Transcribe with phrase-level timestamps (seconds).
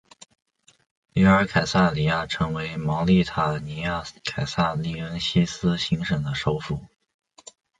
[1.13, 6.81] 约尔凯撒里亚成为茅利塔尼亚凯撒利恩西斯行省的首府。